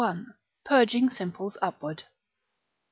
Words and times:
—Purging 0.63 1.11
Simples 1.11 1.57
upward. 1.61 2.05